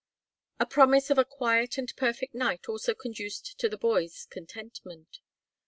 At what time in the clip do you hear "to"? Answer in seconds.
3.59-3.69